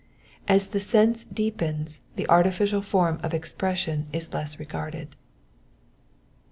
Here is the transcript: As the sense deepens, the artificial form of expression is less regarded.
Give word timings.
As 0.47 0.69
the 0.69 0.79
sense 0.79 1.25
deepens, 1.25 2.01
the 2.15 2.27
artificial 2.27 2.81
form 2.81 3.19
of 3.21 3.35
expression 3.35 4.07
is 4.11 4.33
less 4.33 4.57
regarded. 4.57 5.15